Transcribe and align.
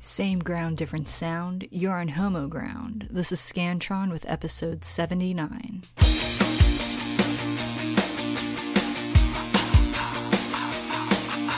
Same 0.00 0.40
ground, 0.40 0.76
different 0.76 1.08
sound. 1.08 1.66
You're 1.70 1.98
on 1.98 2.10
Homoground. 2.10 3.08
This 3.08 3.32
is 3.32 3.40
Scantron 3.40 4.10
with 4.10 4.28
episode 4.28 4.84
79. 4.84 5.84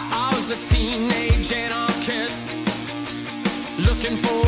I 0.06 0.32
was 0.36 0.50
a 0.52 0.72
teenage 0.72 1.52
anarchist 1.52 2.56
looking 3.80 4.16
for 4.16 4.44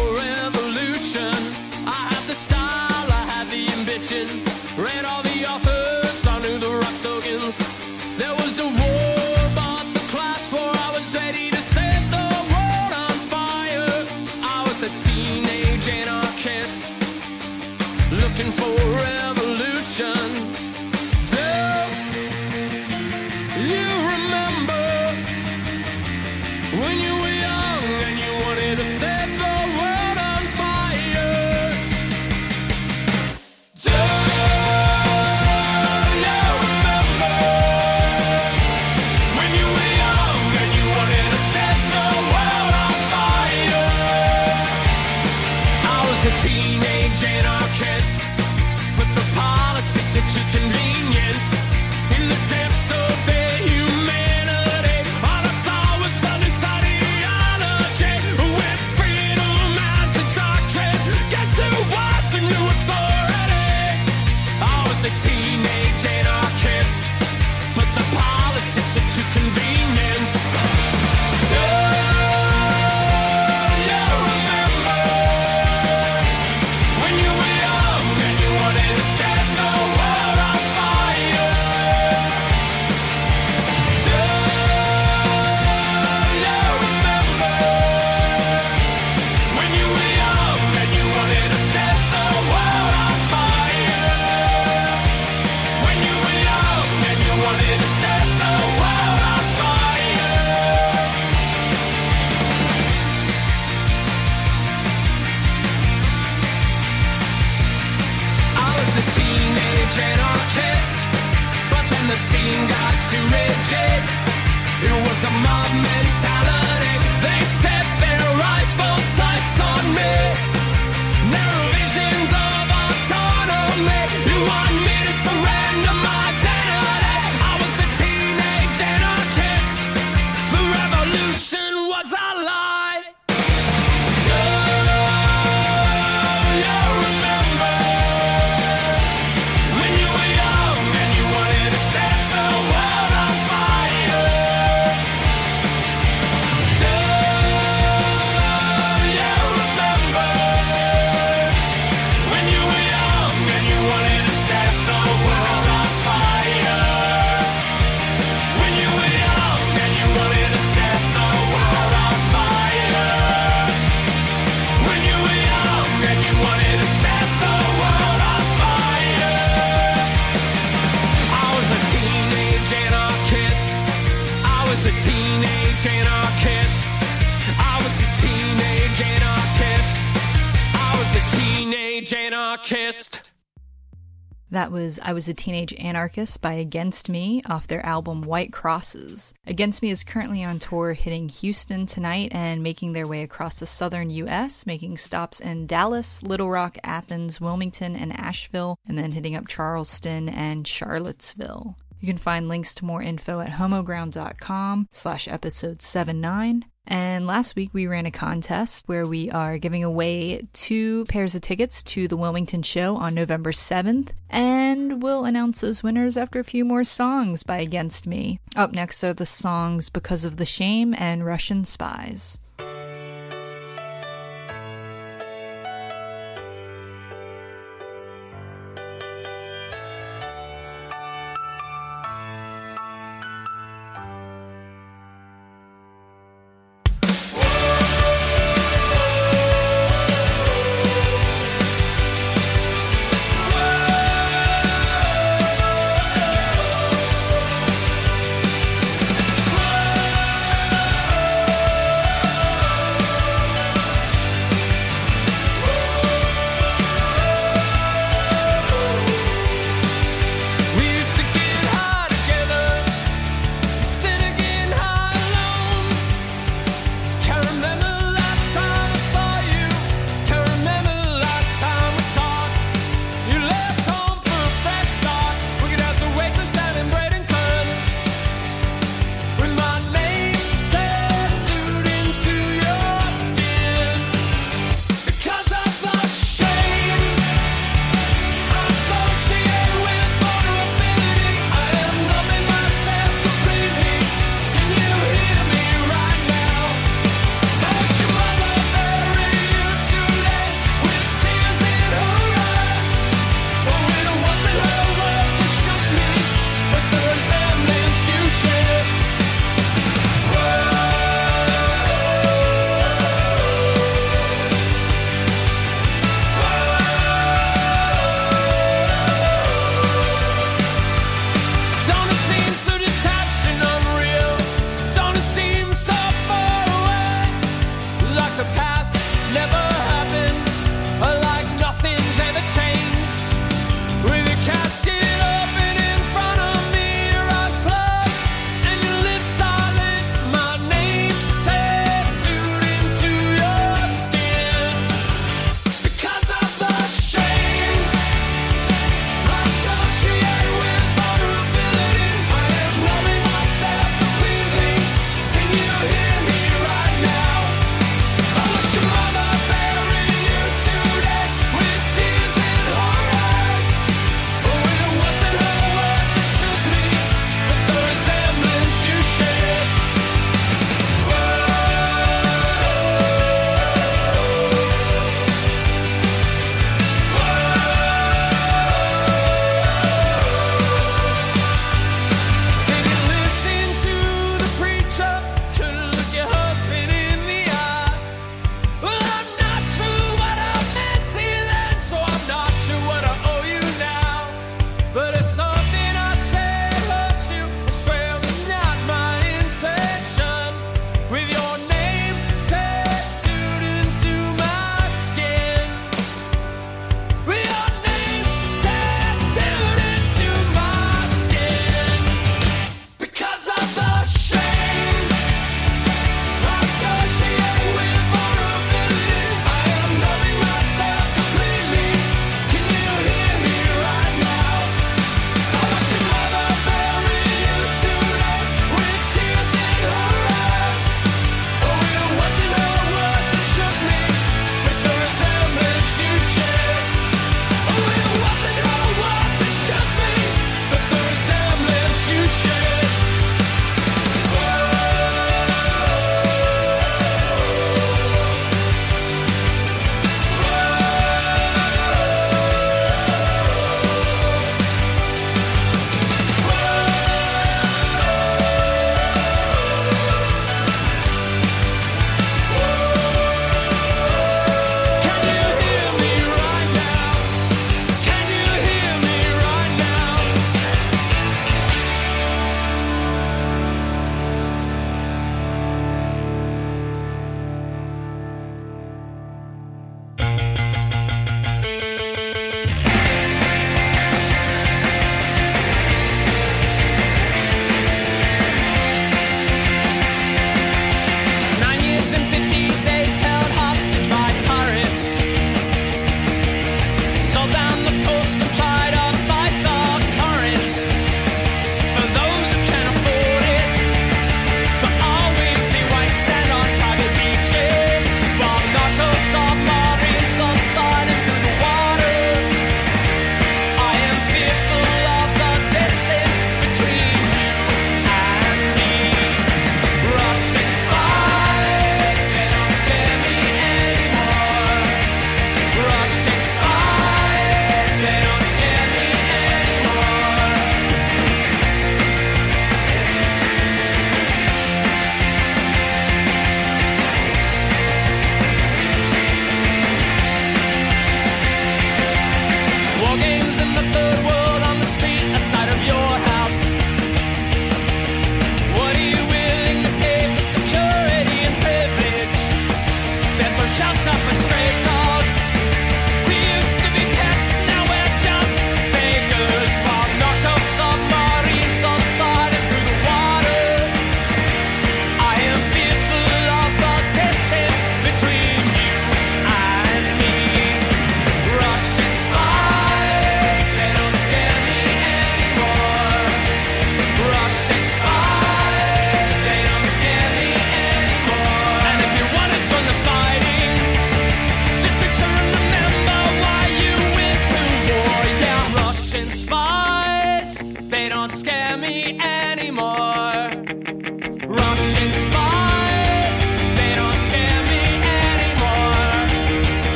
I 185.03 185.13
Was 185.13 185.29
a 185.29 185.35
Teenage 185.35 185.75
Anarchist 185.75 186.41
by 186.41 186.53
Against 186.53 187.09
Me 187.09 187.43
off 187.47 187.67
their 187.67 187.85
album 187.85 188.23
White 188.23 188.53
Crosses. 188.53 189.35
Against 189.45 189.83
Me 189.83 189.91
is 189.91 190.05
currently 190.05 190.45
on 190.45 190.61
tour 190.61 190.93
hitting 190.93 191.29
Houston 191.29 191.87
tonight 191.87 192.31
and 192.31 192.63
making 192.63 192.93
their 192.93 193.07
way 193.07 193.23
across 193.23 193.59
the 193.59 193.67
southern 193.67 194.11
US, 194.11 194.65
making 194.65 194.97
stops 194.99 195.41
in 195.41 195.67
Dallas, 195.67 196.23
Little 196.23 196.51
Rock, 196.51 196.79
Athens, 196.85 197.41
Wilmington, 197.41 197.97
and 197.97 198.17
Asheville, 198.17 198.79
and 198.87 198.97
then 198.97 199.11
hitting 199.11 199.35
up 199.35 199.49
Charleston 199.49 200.29
and 200.29 200.69
Charlottesville. 200.69 201.75
You 202.01 202.07
can 202.07 202.19
find 202.19 202.49
links 202.49 202.75
to 202.77 202.85
more 202.85 203.03
info 203.03 203.41
at 203.41 203.51
homoground.com 203.51 204.89
slash 204.93 205.29
episode 205.29 205.83
79. 205.83 206.65
And 206.89 207.27
last 207.27 207.57
week 207.57 207.71
we 207.73 207.87
ran 207.87 208.07
a 208.07 208.13
contest 208.13 208.89
where 208.89 209.05
we 209.05 209.29
are 209.31 209.59
giving 209.59 209.83
away 209.83 210.47
two 210.53 211.05
pairs 211.07 211.35
of 211.35 211.43
tickets 211.43 211.83
to 211.83 212.07
the 212.07 212.17
Wilmington 212.17 212.63
show 212.63 212.97
on 212.97 213.15
November 213.15 213.51
7th. 213.51 214.11
And 214.31 215.03
we'll 215.03 215.25
announce 215.25 215.61
those 215.61 215.83
winners 215.83 216.17
after 216.17 216.39
a 216.39 216.45
few 216.45 216.65
more 216.65 216.85
songs 216.85 217.43
by 217.43 217.59
Against 217.59 218.07
Me. 218.07 218.39
Up 218.55 218.73
next 218.73 219.03
are 219.03 219.13
the 219.13 219.27
songs 219.27 219.91
Because 219.91 220.25
of 220.25 220.37
the 220.37 220.47
Shame 220.47 220.95
and 220.97 221.27
Russian 221.27 221.65
Spies. 221.65 222.39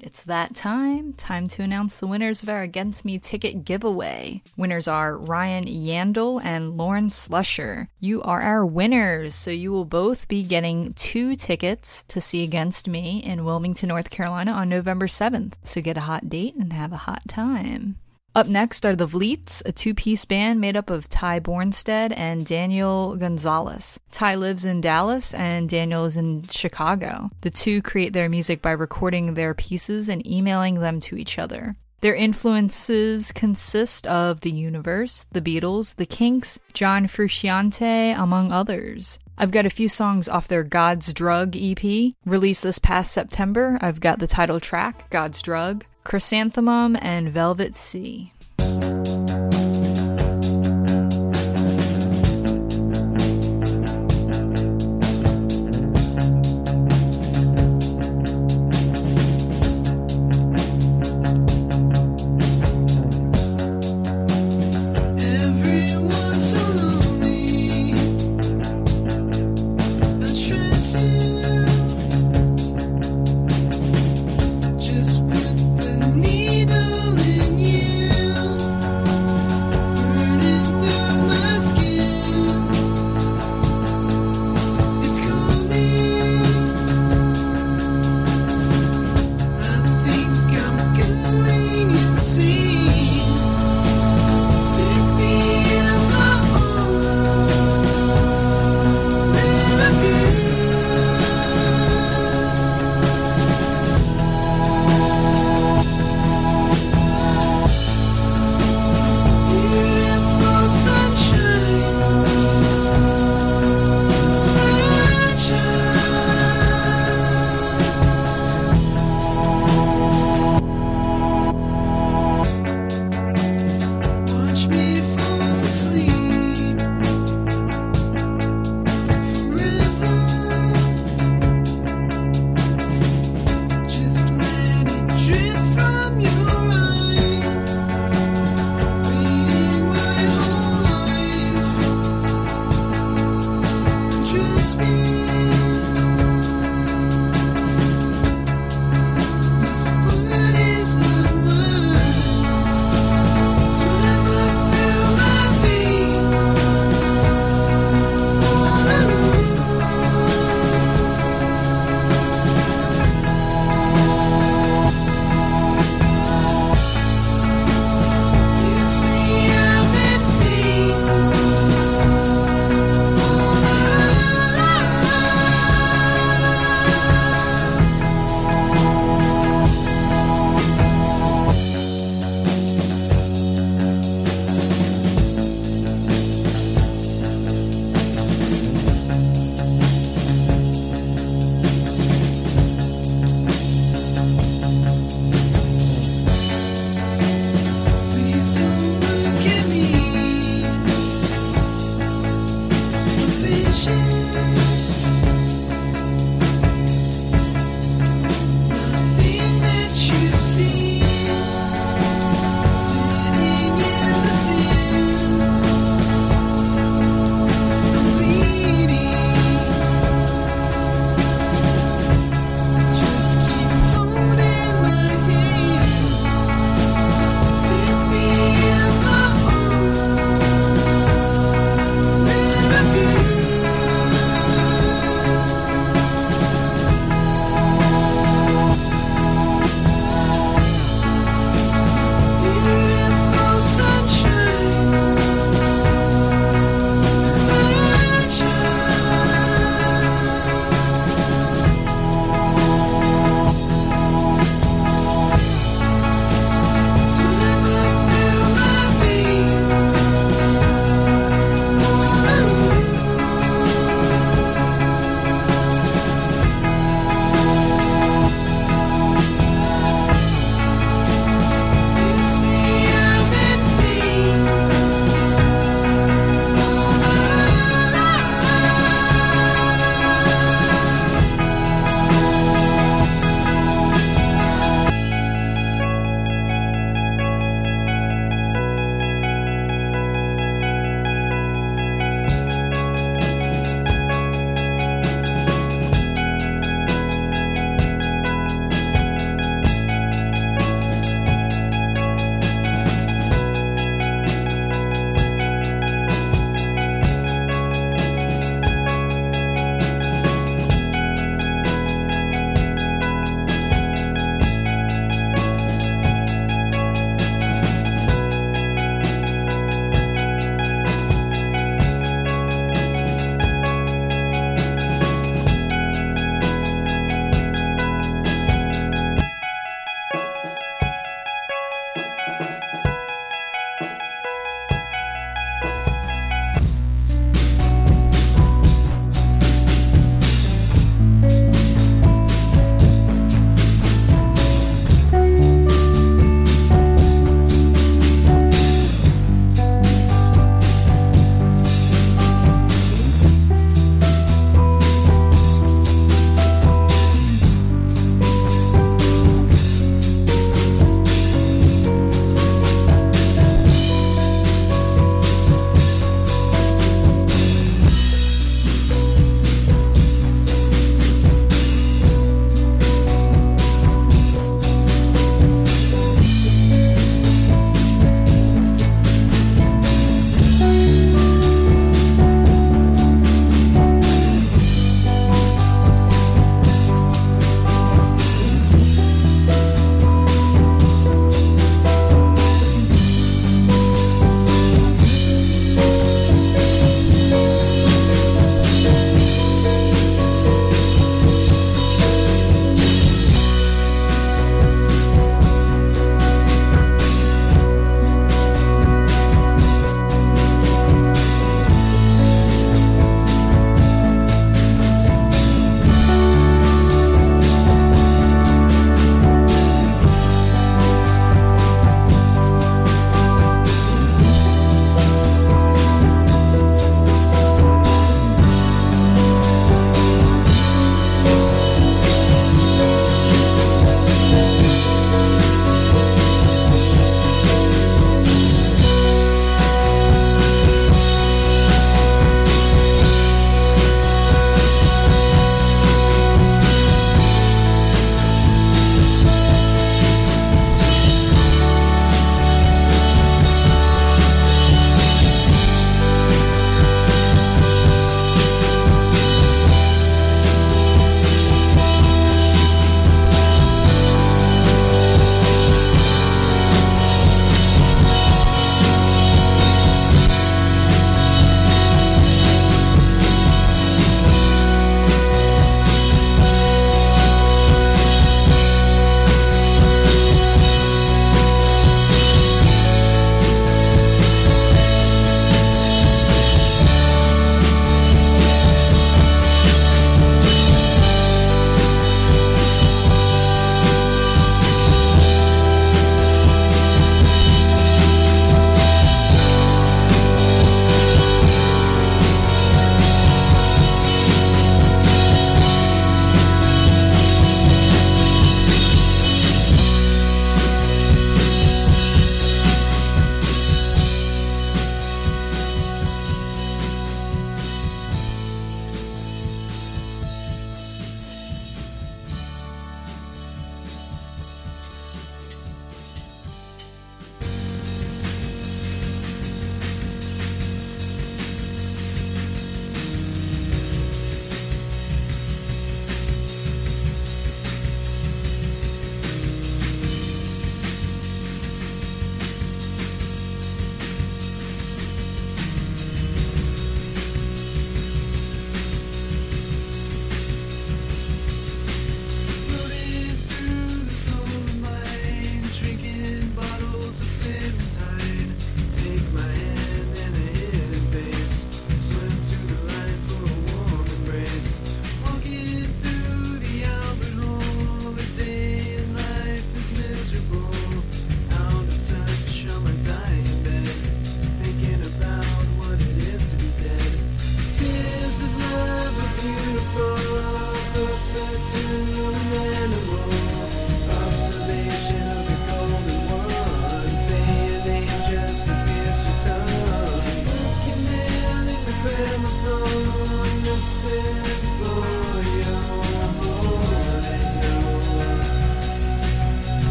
Right, 0.00 0.06
it's 0.06 0.22
that 0.22 0.54
time. 0.54 1.12
Time 1.14 1.46
to 1.48 1.62
announce 1.62 1.98
the 1.98 2.06
winners 2.06 2.42
of 2.42 2.48
our 2.48 2.62
Against 2.62 3.04
Me 3.04 3.18
ticket 3.18 3.64
giveaway. 3.64 4.42
Winners 4.56 4.88
are 4.88 5.16
Ryan 5.16 5.66
Yandel 5.66 6.42
and 6.42 6.76
Lauren 6.76 7.08
Slusher. 7.08 7.88
You 8.00 8.22
are 8.22 8.40
our 8.40 8.64
winners, 8.64 9.34
so 9.34 9.50
you 9.50 9.72
will 9.72 9.84
both 9.84 10.28
be 10.28 10.42
getting 10.42 10.92
two 10.94 11.36
tickets 11.36 12.04
to 12.08 12.20
see 12.20 12.42
Against 12.42 12.88
Me 12.88 13.22
in 13.22 13.44
Wilmington, 13.44 13.88
North 13.88 14.10
Carolina 14.10 14.52
on 14.52 14.68
November 14.68 15.06
7th. 15.06 15.54
So 15.64 15.80
get 15.80 15.96
a 15.96 16.00
hot 16.00 16.28
date 16.28 16.56
and 16.56 16.72
have 16.72 16.92
a 16.92 17.04
hot 17.08 17.22
time. 17.28 17.96
Up 18.32 18.46
next 18.46 18.86
are 18.86 18.94
the 18.94 19.08
Vleets, 19.08 19.60
a 19.66 19.72
two 19.72 19.92
piece 19.92 20.24
band 20.24 20.60
made 20.60 20.76
up 20.76 20.88
of 20.88 21.08
Ty 21.08 21.40
Bornstead 21.40 22.12
and 22.16 22.46
Daniel 22.46 23.16
Gonzalez. 23.16 23.98
Ty 24.12 24.36
lives 24.36 24.64
in 24.64 24.80
Dallas 24.80 25.34
and 25.34 25.68
Daniel 25.68 26.04
is 26.04 26.16
in 26.16 26.46
Chicago. 26.46 27.30
The 27.40 27.50
two 27.50 27.82
create 27.82 28.12
their 28.12 28.28
music 28.28 28.62
by 28.62 28.70
recording 28.70 29.34
their 29.34 29.52
pieces 29.52 30.08
and 30.08 30.24
emailing 30.24 30.76
them 30.76 31.00
to 31.00 31.16
each 31.16 31.40
other. 31.40 31.74
Their 32.02 32.14
influences 32.14 33.32
consist 33.32 34.06
of 34.06 34.42
The 34.42 34.52
Universe, 34.52 35.26
The 35.32 35.42
Beatles, 35.42 35.96
The 35.96 36.06
Kinks, 36.06 36.60
John 36.72 37.06
Frusciante, 37.06 38.16
among 38.16 38.52
others. 38.52 39.18
I've 39.36 39.50
got 39.50 39.66
a 39.66 39.70
few 39.70 39.88
songs 39.88 40.28
off 40.28 40.48
their 40.48 40.62
God's 40.62 41.12
Drug 41.12 41.56
EP, 41.56 42.12
released 42.24 42.62
this 42.62 42.78
past 42.78 43.10
September. 43.10 43.76
I've 43.80 43.98
got 43.98 44.18
the 44.18 44.26
title 44.26 44.60
track, 44.60 45.10
God's 45.10 45.42
Drug, 45.42 45.84
Chrysanthemum, 46.10 46.96
and 47.00 47.28
Velvet 47.28 47.76
Sea. 47.76 48.32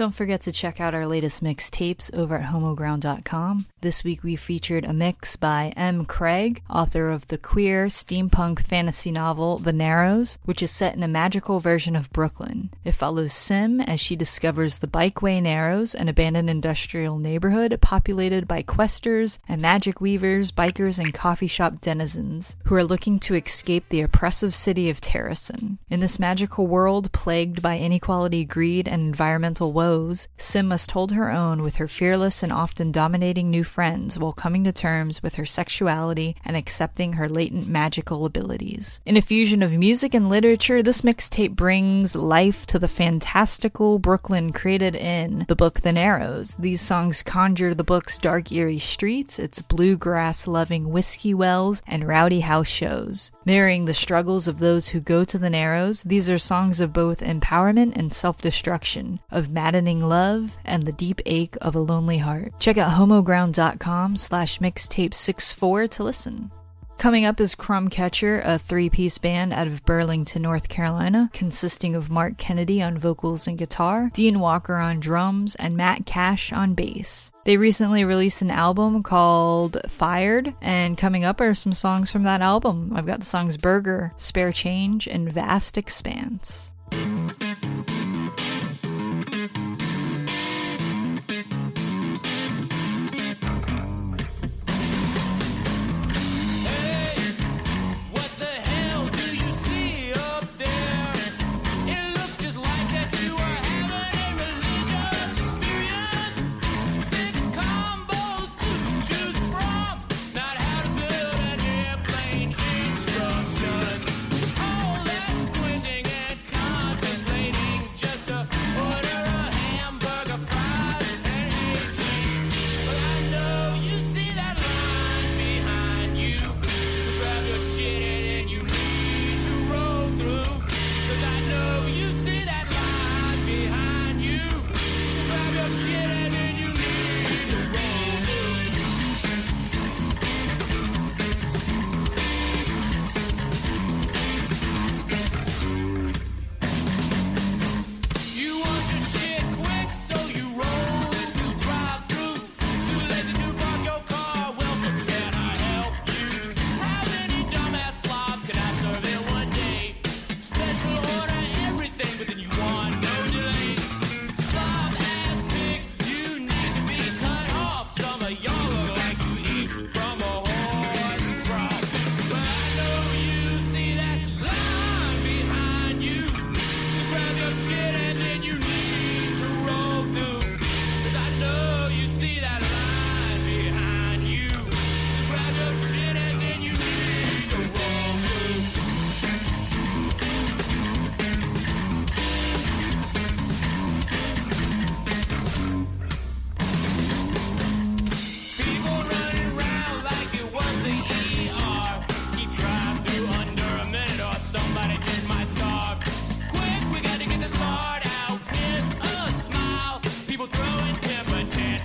Don't 0.00 0.14
forget 0.14 0.40
to 0.42 0.50
check 0.50 0.80
out 0.80 0.94
our 0.94 1.04
latest 1.04 1.44
mixtapes 1.44 2.10
over 2.14 2.38
at 2.38 2.50
homoground.com. 2.50 3.66
This 3.82 4.02
week 4.02 4.24
we 4.24 4.34
featured 4.34 4.86
a 4.86 4.94
mix 4.94 5.36
by 5.36 5.74
M. 5.76 6.06
Craig, 6.06 6.62
author 6.70 7.10
of 7.10 7.28
the 7.28 7.36
queer 7.36 7.88
steampunk 7.88 8.60
fantasy 8.60 9.10
novel 9.10 9.58
The 9.58 9.74
Narrows, 9.74 10.38
which 10.46 10.62
is 10.62 10.70
set 10.70 10.94
in 10.94 11.02
a 11.02 11.08
magical 11.08 11.60
version 11.60 11.94
of 11.96 12.10
Brooklyn. 12.12 12.70
It 12.82 12.92
follows 12.92 13.34
Sim 13.34 13.78
as 13.82 14.00
she 14.00 14.16
discovers 14.16 14.78
the 14.78 14.86
Bikeway 14.86 15.42
Narrows, 15.42 15.94
an 15.94 16.08
abandoned 16.08 16.48
industrial 16.48 17.18
neighborhood 17.18 17.76
populated 17.82 18.48
by 18.48 18.62
questers 18.62 19.38
and 19.46 19.60
magic 19.60 20.00
weavers, 20.00 20.50
bikers, 20.50 20.98
and 20.98 21.12
coffee 21.12 21.46
shop 21.46 21.82
denizens 21.82 22.56
who 22.64 22.74
are 22.74 22.84
looking 22.84 23.18
to 23.20 23.34
escape 23.34 23.84
the 23.90 24.00
oppressive 24.00 24.54
city 24.54 24.88
of 24.88 25.02
Terrason. 25.02 25.76
In 25.90 26.00
this 26.00 26.18
magical 26.18 26.66
world 26.66 27.12
plagued 27.12 27.60
by 27.60 27.76
inequality, 27.76 28.46
greed, 28.46 28.88
and 28.88 29.02
environmental 29.02 29.72
woes, 29.74 29.89
Sim 30.36 30.68
must 30.68 30.92
hold 30.92 31.12
her 31.12 31.32
own 31.32 31.62
with 31.62 31.76
her 31.76 31.88
fearless 31.88 32.42
and 32.42 32.52
often 32.52 32.92
dominating 32.92 33.50
new 33.50 33.64
friends 33.64 34.18
while 34.18 34.32
coming 34.32 34.64
to 34.64 34.72
terms 34.72 35.22
with 35.22 35.34
her 35.34 35.46
sexuality 35.46 36.36
and 36.44 36.56
accepting 36.56 37.14
her 37.14 37.28
latent 37.28 37.66
magical 37.66 38.24
abilities. 38.24 39.00
In 39.04 39.16
a 39.16 39.22
fusion 39.22 39.62
of 39.62 39.72
music 39.72 40.14
and 40.14 40.28
literature, 40.28 40.82
this 40.82 41.02
mixtape 41.02 41.56
brings 41.56 42.14
life 42.14 42.66
to 42.66 42.78
the 42.78 42.88
fantastical 42.88 43.98
Brooklyn 43.98 44.52
created 44.52 44.94
in 44.94 45.44
the 45.48 45.56
book 45.56 45.80
The 45.80 45.92
Narrows. 45.92 46.54
These 46.56 46.80
songs 46.80 47.22
conjure 47.22 47.74
the 47.74 47.84
book's 47.84 48.18
dark, 48.18 48.52
eerie 48.52 48.78
streets, 48.78 49.38
its 49.38 49.60
bluegrass 49.60 50.46
loving 50.46 50.90
whiskey 50.90 51.34
wells, 51.34 51.82
and 51.86 52.06
rowdy 52.06 52.40
house 52.40 52.68
shows. 52.68 53.32
Mirroring 53.44 53.86
the 53.86 53.94
struggles 53.94 54.46
of 54.46 54.58
those 54.58 54.88
who 54.88 55.00
go 55.00 55.24
to 55.24 55.38
the 55.38 55.50
Narrows, 55.50 56.02
these 56.04 56.30
are 56.30 56.38
songs 56.38 56.80
of 56.80 56.92
both 56.92 57.20
empowerment 57.20 57.96
and 57.96 58.14
self 58.14 58.40
destruction, 58.40 59.20
of 59.30 59.50
maddening 59.80 60.06
love 60.06 60.58
and 60.66 60.82
the 60.82 60.92
deep 60.92 61.22
ache 61.24 61.56
of 61.62 61.74
a 61.74 61.80
lonely 61.80 62.18
heart. 62.18 62.52
Check 62.58 62.76
out 62.76 62.98
homoground.com 62.98 64.14
slash 64.16 64.58
mixtape64 64.58 65.88
to 65.90 66.04
listen. 66.04 66.50
Coming 66.98 67.24
up 67.24 67.40
is 67.40 67.54
Crumb 67.54 67.88
Catcher, 67.88 68.42
a 68.44 68.58
three 68.58 68.90
piece 68.90 69.16
band 69.16 69.54
out 69.54 69.66
of 69.66 69.82
Burlington, 69.86 70.42
North 70.42 70.68
Carolina, 70.68 71.30
consisting 71.32 71.94
of 71.94 72.10
Mark 72.10 72.36
Kennedy 72.36 72.82
on 72.82 72.98
vocals 72.98 73.48
and 73.48 73.56
guitar, 73.56 74.10
Dean 74.12 74.38
Walker 74.38 74.76
on 74.76 75.00
drums, 75.00 75.54
and 75.54 75.78
Matt 75.78 76.04
Cash 76.04 76.52
on 76.52 76.74
bass. 76.74 77.32
They 77.46 77.56
recently 77.56 78.04
released 78.04 78.42
an 78.42 78.50
album 78.50 79.02
called 79.02 79.78
Fired, 79.88 80.52
and 80.60 80.98
coming 80.98 81.24
up 81.24 81.40
are 81.40 81.54
some 81.54 81.72
songs 81.72 82.12
from 82.12 82.24
that 82.24 82.42
album. 82.42 82.92
I've 82.94 83.06
got 83.06 83.20
the 83.20 83.24
songs 83.24 83.56
Burger, 83.56 84.12
Spare 84.18 84.52
Change, 84.52 85.06
and 85.06 85.32
Vast 85.32 85.78
Expanse. 85.78 86.70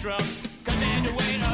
Temper 0.06 0.18
tantrums 0.66 1.18
because 1.18 1.45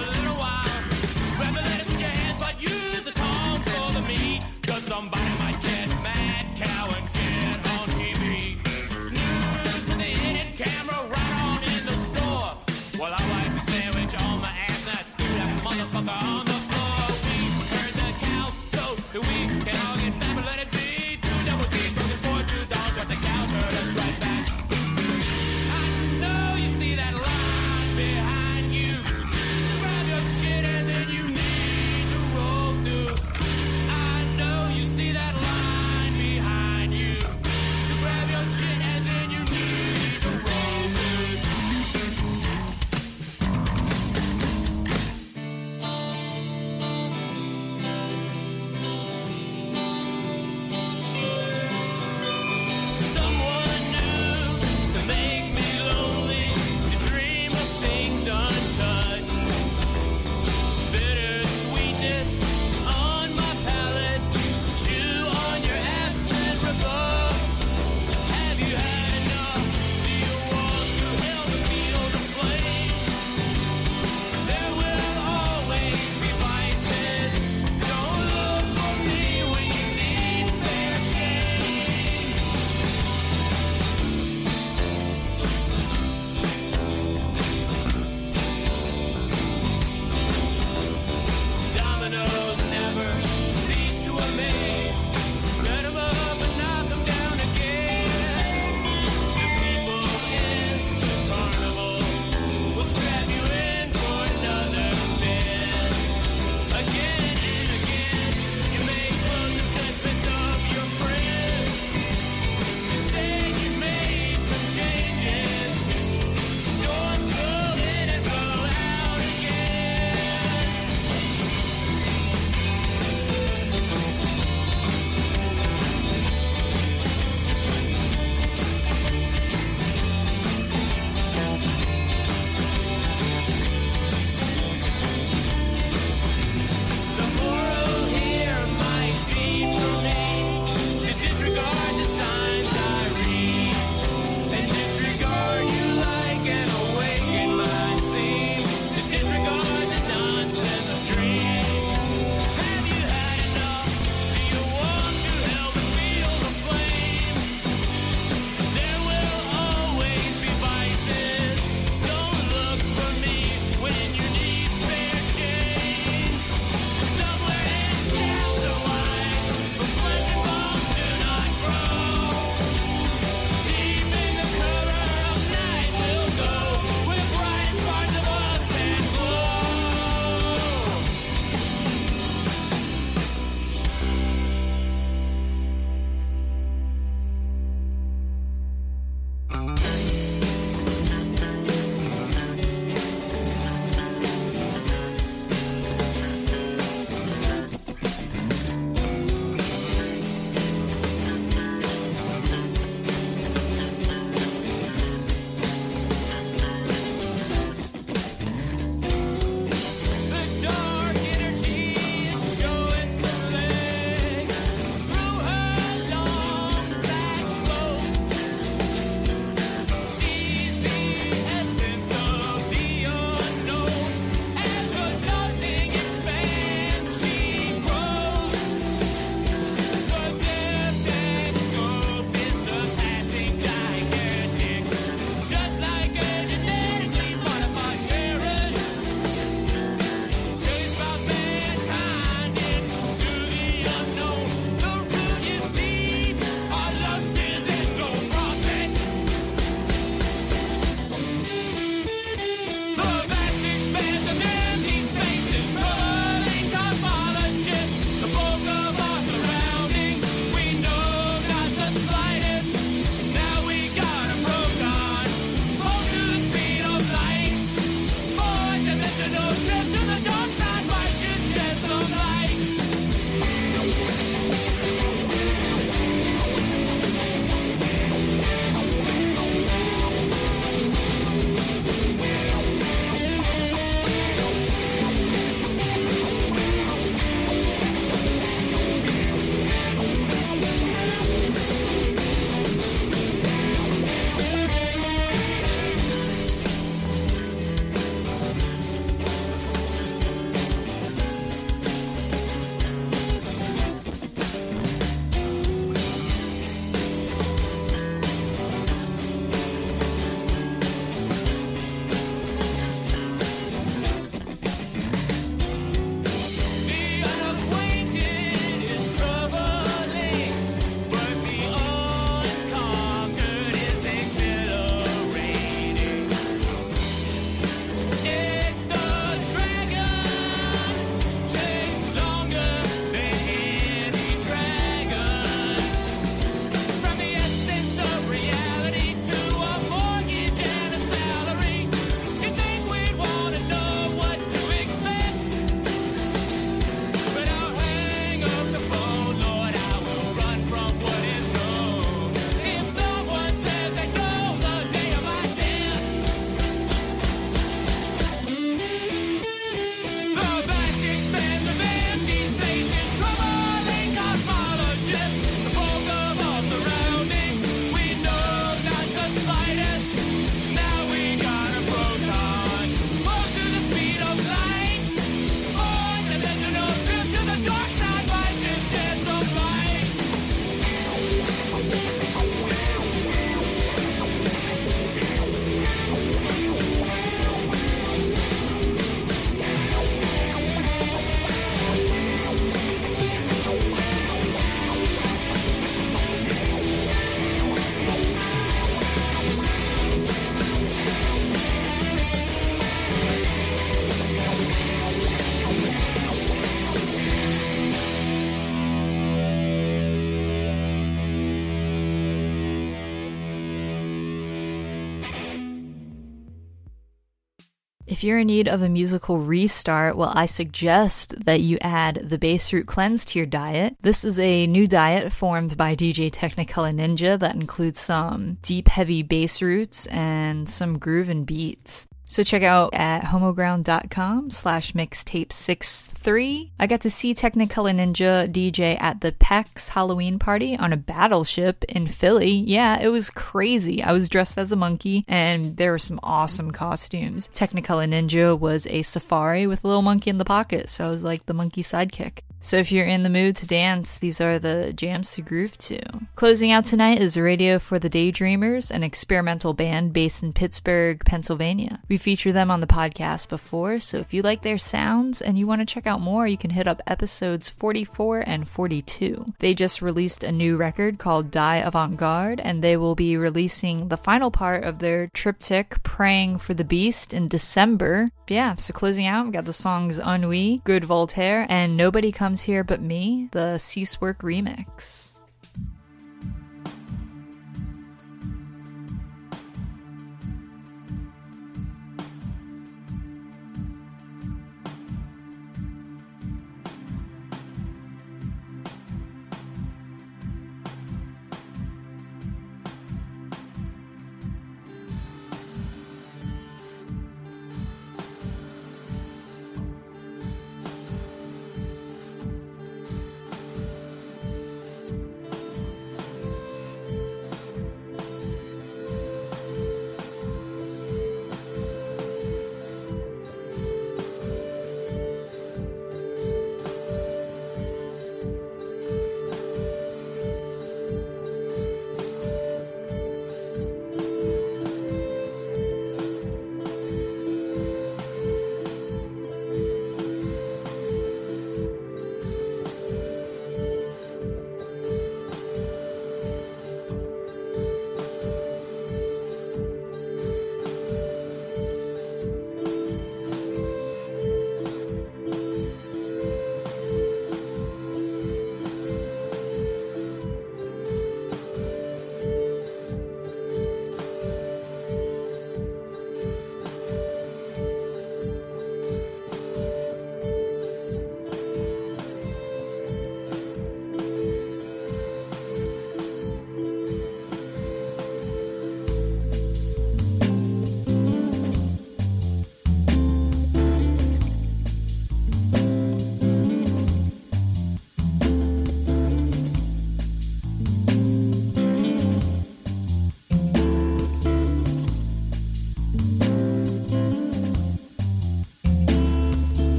If 418.07 418.23
you're 418.23 418.39
in 418.39 418.47
need 418.47 418.67
of 418.67 418.81
a 418.81 418.89
musical 418.89 419.37
restart, 419.37 420.17
well, 420.17 420.33
I 420.35 420.45
suggest 420.45 421.45
that 421.45 421.61
you 421.61 421.77
add 421.81 422.29
the 422.29 422.37
Bass 422.37 422.73
Root 422.73 422.87
Cleanse 422.87 423.25
to 423.25 423.39
your 423.39 423.45
diet. 423.45 423.95
This 424.01 424.25
is 424.25 424.39
a 424.39 424.67
new 424.67 424.87
diet 424.87 425.31
formed 425.31 425.77
by 425.77 425.95
DJ 425.95 426.31
Technicolor 426.31 426.93
Ninja 426.93 427.39
that 427.39 427.55
includes 427.55 427.99
some 427.99 428.57
deep, 428.61 428.87
heavy 428.87 429.21
bass 429.23 429.61
roots 429.61 430.07
and 430.07 430.69
some 430.69 430.97
groove 430.99 431.29
and 431.29 431.45
beats. 431.45 432.07
So 432.31 432.43
check 432.43 432.63
out 432.63 432.93
at 432.93 433.25
homoground.com 433.25 434.51
slash 434.51 434.93
mixtape63. 434.93 436.71
I 436.79 436.87
got 436.87 437.01
to 437.01 437.09
see 437.09 437.35
Technicolor 437.35 437.93
Ninja 437.93 438.49
DJ 438.49 438.95
at 439.01 439.19
the 439.19 439.33
PAX 439.33 439.89
Halloween 439.89 440.39
party 440.39 440.77
on 440.77 440.93
a 440.93 440.97
battleship 440.97 441.83
in 441.89 442.07
Philly. 442.07 442.51
Yeah, 442.51 443.01
it 443.01 443.09
was 443.09 443.29
crazy. 443.29 444.01
I 444.01 444.13
was 444.13 444.29
dressed 444.29 444.57
as 444.57 444.71
a 444.71 444.77
monkey 444.77 445.25
and 445.27 445.75
there 445.75 445.91
were 445.91 445.99
some 445.99 446.21
awesome 446.23 446.71
costumes. 446.71 447.49
Technicolor 447.53 448.07
Ninja 448.07 448.57
was 448.57 448.87
a 448.87 449.01
safari 449.01 449.67
with 449.67 449.83
a 449.83 449.87
little 449.87 450.01
monkey 450.01 450.29
in 450.29 450.37
the 450.37 450.45
pocket, 450.45 450.89
so 450.89 451.07
I 451.07 451.09
was 451.09 451.25
like 451.25 451.47
the 451.47 451.53
monkey 451.53 451.83
sidekick. 451.83 452.43
So 452.63 452.77
if 452.77 452.91
you're 452.91 453.07
in 453.07 453.23
the 453.23 453.29
mood 453.29 453.55
to 453.57 453.65
dance, 453.65 454.19
these 454.19 454.39
are 454.39 454.59
the 454.59 454.93
jams 454.93 455.33
to 455.33 455.41
groove 455.41 455.79
to. 455.79 455.99
Closing 456.35 456.71
out 456.71 456.85
tonight 456.85 457.19
is 457.19 457.35
Radio 457.35 457.79
for 457.79 457.97
the 457.97 458.09
Daydreamers, 458.09 458.91
an 458.91 459.01
experimental 459.01 459.73
band 459.73 460.13
based 460.13 460.43
in 460.43 460.53
Pittsburgh, 460.53 461.25
Pennsylvania. 461.25 462.01
We 462.07 462.17
featured 462.17 462.53
them 462.53 462.69
on 462.69 462.79
the 462.79 462.85
podcast 462.85 463.49
before, 463.49 463.99
so 463.99 464.17
if 464.17 464.31
you 464.31 464.43
like 464.43 464.61
their 464.61 464.77
sounds 464.77 465.41
and 465.41 465.57
you 465.57 465.65
want 465.65 465.81
to 465.81 465.91
check 465.91 466.05
out 466.05 466.21
more, 466.21 466.45
you 466.45 466.57
can 466.57 466.69
hit 466.69 466.87
up 466.87 467.01
episodes 467.07 467.67
44 467.67 468.43
and 468.45 468.67
42. 468.67 469.53
They 469.57 469.73
just 469.73 469.99
released 470.03 470.43
a 470.43 470.51
new 470.51 470.77
record 470.77 471.17
called 471.17 471.49
Die 471.49 471.77
Avant 471.77 472.15
Garde, 472.15 472.59
and 472.59 472.83
they 472.83 472.95
will 472.95 473.15
be 473.15 473.37
releasing 473.37 474.09
the 474.09 474.17
final 474.17 474.51
part 474.51 474.83
of 474.83 474.99
their 474.99 475.31
triptych, 475.33 476.03
Praying 476.03 476.59
for 476.59 476.75
the 476.75 476.83
Beast, 476.83 477.33
in 477.33 477.47
December. 477.47 478.29
Yeah, 478.47 478.75
so 478.75 478.93
closing 478.93 479.25
out, 479.25 479.47
we 479.47 479.51
got 479.51 479.65
the 479.65 479.73
songs 479.73 480.19
Ennui, 480.19 480.81
Good 480.83 481.05
Voltaire, 481.05 481.65
and 481.67 481.97
Nobody 481.97 482.31
Comes 482.31 482.50
Here 482.59 482.83
But 482.83 483.01
Me, 483.01 483.47
the 483.51 483.77
Ceasework 483.79 484.39
remix. 484.39 485.30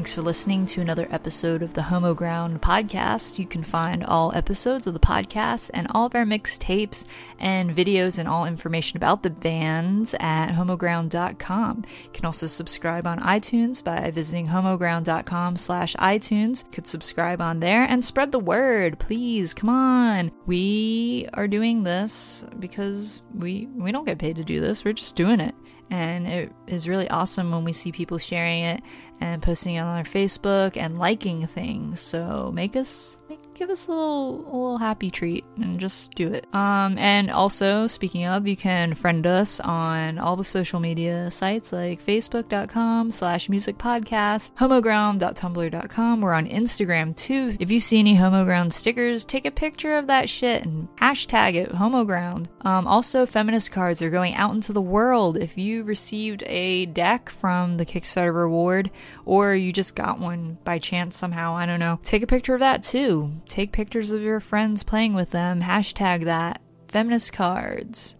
Thanks 0.00 0.14
for 0.14 0.22
listening 0.22 0.64
to 0.64 0.80
another 0.80 1.06
episode 1.10 1.62
of 1.62 1.74
the 1.74 1.82
Homoground 1.82 2.60
podcast. 2.60 3.38
You 3.38 3.44
can 3.44 3.62
find 3.62 4.02
all 4.02 4.34
episodes 4.34 4.86
of 4.86 4.94
the 4.94 4.98
podcast 4.98 5.70
and 5.74 5.86
all 5.90 6.06
of 6.06 6.14
our 6.14 6.24
mixtapes 6.24 7.04
and 7.38 7.76
videos 7.76 8.18
and 8.18 8.26
all 8.26 8.46
information 8.46 8.96
about 8.96 9.22
the 9.22 9.28
bands 9.28 10.14
at 10.18 10.52
homoground.com. 10.52 11.84
You 12.04 12.10
can 12.14 12.24
also 12.24 12.46
subscribe 12.46 13.06
on 13.06 13.20
iTunes 13.20 13.84
by 13.84 14.10
visiting 14.10 14.46
homoground.com 14.46 15.58
slash 15.58 15.94
iTunes. 15.96 16.64
Could 16.72 16.86
subscribe 16.86 17.42
on 17.42 17.60
there 17.60 17.82
and 17.82 18.02
spread 18.02 18.32
the 18.32 18.38
word. 18.38 18.98
Please, 18.98 19.52
come 19.52 19.68
on. 19.68 20.32
We 20.46 21.28
are 21.34 21.46
doing 21.46 21.82
this 21.82 22.42
because 22.58 23.20
we 23.34 23.68
we 23.74 23.92
don't 23.92 24.06
get 24.06 24.18
paid 24.18 24.36
to 24.36 24.44
do 24.44 24.62
this. 24.62 24.82
We're 24.82 24.94
just 24.94 25.14
doing 25.14 25.40
it. 25.40 25.54
And 25.90 26.28
it 26.28 26.52
is 26.68 26.88
really 26.88 27.10
awesome 27.10 27.50
when 27.50 27.64
we 27.64 27.72
see 27.72 27.90
people 27.90 28.18
sharing 28.18 28.62
it 28.62 28.82
and 29.20 29.42
posting 29.42 29.74
it 29.74 29.80
on 29.80 29.98
our 29.98 30.04
Facebook 30.04 30.76
and 30.76 30.98
liking 30.98 31.46
things. 31.48 32.00
So 32.00 32.52
make 32.54 32.76
us 32.76 33.16
make, 33.28 33.39
give 33.60 33.68
us 33.68 33.88
a 33.88 33.90
little 33.90 34.40
a 34.40 34.56
little 34.56 34.78
happy 34.78 35.10
treat 35.10 35.44
and 35.58 35.78
just 35.78 36.12
do 36.14 36.32
it. 36.32 36.46
Um 36.54 36.96
and 36.96 37.30
also 37.30 37.86
speaking 37.86 38.24
of, 38.24 38.48
you 38.48 38.56
can 38.56 38.94
friend 38.94 39.26
us 39.26 39.60
on 39.60 40.18
all 40.18 40.34
the 40.34 40.44
social 40.44 40.80
media 40.80 41.30
sites 41.30 41.70
like 41.70 42.02
facebook.com 42.02 43.10
slash 43.10 43.50
music 43.50 43.76
podcast, 43.76 44.54
homoground.tumblr.com. 44.54 46.22
We're 46.22 46.32
on 46.32 46.46
Instagram 46.48 47.14
too. 47.14 47.58
If 47.60 47.70
you 47.70 47.80
see 47.80 47.98
any 47.98 48.16
homoground 48.16 48.72
stickers, 48.72 49.26
take 49.26 49.44
a 49.44 49.50
picture 49.50 49.98
of 49.98 50.06
that 50.06 50.30
shit 50.30 50.64
and 50.64 50.88
hashtag 50.96 51.54
it 51.54 51.72
homoground. 51.72 52.46
Um 52.62 52.86
also 52.86 53.26
feminist 53.26 53.72
cards 53.72 54.00
are 54.00 54.08
going 54.08 54.34
out 54.36 54.54
into 54.54 54.72
the 54.72 54.80
world. 54.80 55.36
If 55.36 55.58
you 55.58 55.84
received 55.84 56.44
a 56.46 56.86
deck 56.86 57.28
from 57.28 57.76
the 57.76 57.84
Kickstarter 57.84 58.34
reward 58.34 58.90
or 59.26 59.54
you 59.54 59.70
just 59.70 59.94
got 59.94 60.18
one 60.18 60.56
by 60.64 60.78
chance 60.78 61.14
somehow, 61.14 61.54
I 61.54 61.66
don't 61.66 61.78
know. 61.78 62.00
Take 62.04 62.22
a 62.22 62.26
picture 62.26 62.54
of 62.54 62.60
that 62.60 62.82
too. 62.82 63.30
Take 63.50 63.72
pictures 63.72 64.12
of 64.12 64.22
your 64.22 64.38
friends 64.38 64.84
playing 64.84 65.14
with 65.14 65.32
them. 65.32 65.60
Hashtag 65.60 66.24
that. 66.24 66.62
Feminist 66.86 67.32
cards. 67.32 68.14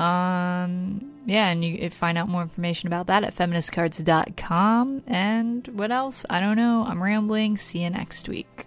Um, 0.00 1.12
yeah, 1.26 1.48
and 1.50 1.64
you 1.64 1.88
find 1.90 2.18
out 2.18 2.28
more 2.28 2.42
information 2.42 2.88
about 2.88 3.06
that 3.06 3.22
at 3.22 3.36
feministcards.com. 3.36 5.04
And 5.06 5.68
what 5.68 5.92
else? 5.92 6.26
I 6.28 6.40
don't 6.40 6.56
know. 6.56 6.84
I'm 6.88 7.00
rambling. 7.00 7.56
See 7.56 7.84
you 7.84 7.90
next 7.90 8.28
week. 8.28 8.66